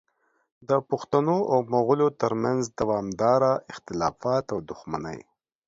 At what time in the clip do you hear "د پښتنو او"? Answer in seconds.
0.69-1.59